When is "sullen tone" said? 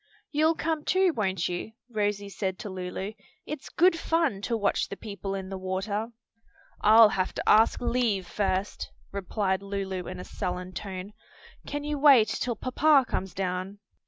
10.25-11.13